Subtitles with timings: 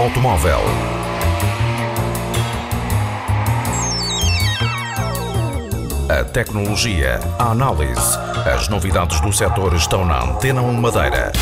[0.00, 0.60] automóvel.
[6.08, 11.32] A tecnologia, a análise, as novidades do setor estão na Antena 1 Madeira.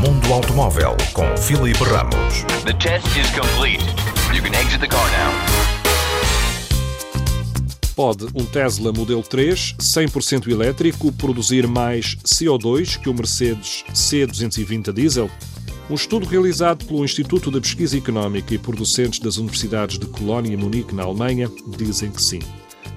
[0.00, 2.44] Mundo Automóvel com Filipe Ramos.
[2.64, 3.84] The test is complete.
[4.34, 5.64] You can exit the car now.
[7.94, 14.92] Pode um Tesla Model 3 100% elétrico produzir mais CO2 que o Mercedes C220 a
[14.92, 15.30] diesel?
[15.90, 20.54] Um estudo realizado pelo Instituto de Pesquisa Económica e por docentes das universidades de Colónia
[20.54, 22.38] e Munique, na Alemanha, dizem que sim.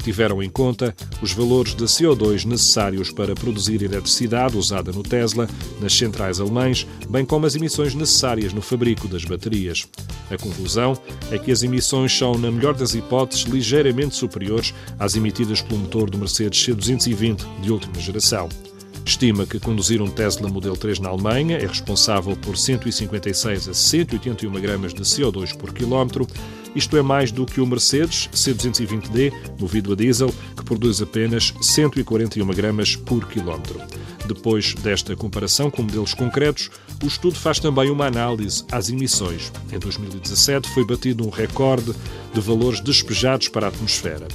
[0.06, 5.50] Tiveram em conta os valores de CO2 necessários para produzir eletricidade usada no Tesla,
[5.82, 9.86] nas centrais alemães, bem como as emissões necessárias no fabrico das baterias.
[10.32, 10.98] A conclusão
[11.30, 16.10] é que as emissões são, na melhor das hipóteses, ligeiramente superiores às emitidas pelo motor
[16.10, 18.48] do Mercedes C220 de última geração.
[19.08, 24.52] Estima que conduzir um Tesla Model 3 na Alemanha é responsável por 156 a 181
[24.60, 26.28] gramas de CO2 por quilómetro.
[26.76, 32.46] Isto é mais do que o Mercedes C220D, movido a diesel, que produz apenas 141
[32.48, 33.80] gramas por quilómetro.
[34.28, 36.70] Depois desta comparação com modelos concretos,
[37.02, 39.54] o estudo faz também uma análise às emissões.
[39.72, 41.94] Em 2017 foi batido um recorde
[42.34, 44.28] de valores despejados para a atmosfera.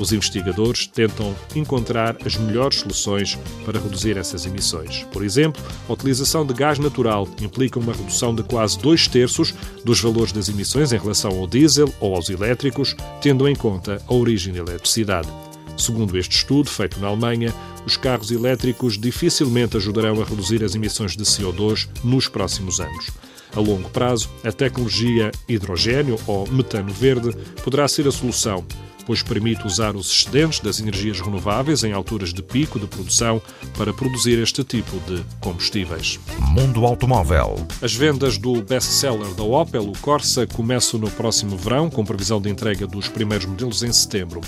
[0.00, 5.04] Os investigadores tentam encontrar as melhores soluções para reduzir essas emissões.
[5.12, 10.00] Por exemplo, a utilização de gás natural implica uma redução de quase dois terços dos
[10.00, 14.54] valores das emissões em relação ao diesel ou aos elétricos, tendo em conta a origem
[14.54, 15.28] da eletricidade.
[15.76, 17.52] Segundo este estudo, feito na Alemanha,
[17.84, 23.10] os carros elétricos dificilmente ajudarão a reduzir as emissões de CO2 nos próximos anos.
[23.54, 28.64] A longo prazo, a tecnologia hidrogênio ou metano verde poderá ser a solução,
[29.06, 33.40] pois permite usar os excedentes das energias renováveis em alturas de pico de produção
[33.76, 36.18] para produzir este tipo de combustíveis.
[36.38, 37.66] Mundo Automóvel.
[37.82, 42.48] As vendas do best-seller da Opel, o Corsa, começam no próximo verão, com previsão de
[42.48, 44.40] entrega dos primeiros modelos em setembro.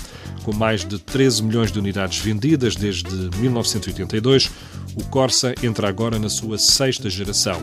[0.43, 4.49] Com mais de 13 milhões de unidades vendidas desde 1982,
[4.95, 7.61] o Corsa entra agora na sua sexta geração.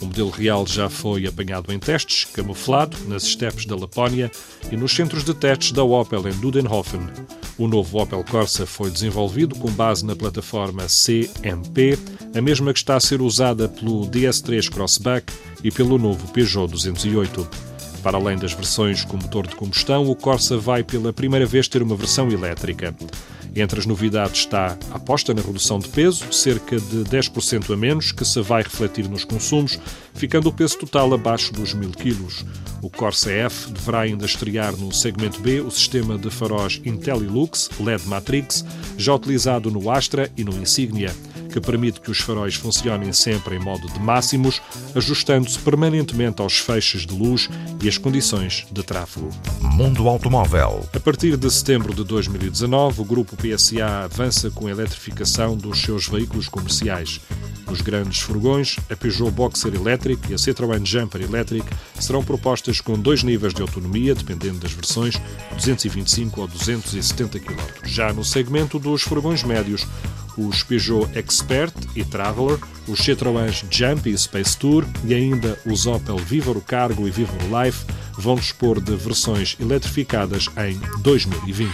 [0.00, 4.30] O modelo real já foi apanhado em testes, camuflado, nas estepes da Lapónia
[4.70, 7.00] e nos centros de testes da Opel em Dudenhofen.
[7.58, 11.98] O novo Opel Corsa foi desenvolvido com base na plataforma CMP,
[12.34, 15.30] a mesma que está a ser usada pelo DS3 Crossback
[15.62, 17.69] e pelo novo Peugeot 208.
[18.02, 21.82] Para além das versões com motor de combustão, o Corsa vai pela primeira vez ter
[21.82, 22.94] uma versão elétrica.
[23.54, 28.12] Entre as novidades está a aposta na redução de peso, cerca de 10% a menos,
[28.12, 29.78] que se vai refletir nos consumos,
[30.14, 32.26] ficando o peso total abaixo dos 1000 kg.
[32.80, 38.06] O Corsa F deverá ainda estrear no segmento B o sistema de faróis IntelliLux LED
[38.06, 38.64] Matrix,
[38.96, 41.12] já utilizado no Astra e no Insignia
[41.50, 44.62] que permite que os faróis funcionem sempre em modo de máximos,
[44.94, 47.48] ajustando-se permanentemente aos feixes de luz
[47.82, 49.28] e às condições de tráfego.
[49.60, 50.88] Mundo Automóvel.
[50.94, 56.08] A partir de setembro de 2019, o grupo PSA avança com a eletrificação dos seus
[56.08, 57.20] veículos comerciais.
[57.70, 61.64] Nos grandes furgões, a Peugeot Boxer Electric e a Citroën Jumper Electric
[62.00, 65.14] serão propostas com dois níveis de autonomia, dependendo das versões,
[65.54, 67.60] 225 ou 270 km.
[67.84, 69.86] Já no segmento dos furgões médios,
[70.48, 72.58] os Peugeot Expert e Traveler,
[72.88, 77.84] os Citroëns Jump e Space Tour e ainda os Opel Vivaro Cargo e Vivaro Life
[78.16, 81.70] vão dispor de versões eletrificadas em 2020.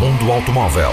[0.00, 0.92] Mundo Automóvel.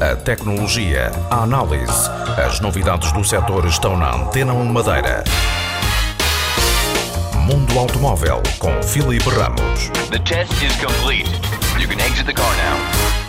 [0.00, 5.24] A tecnologia, a análise, as novidades do setor estão na Antena 1 Madeira.
[7.46, 9.88] Mundo Automóvel com Filipe Ramos.
[10.10, 11.30] The test is complete.
[11.78, 13.25] You can exit the car now.